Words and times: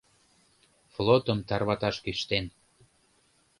Флотым 0.93 1.39
тарваташ 1.47 1.95
кӱштен. 2.03 2.45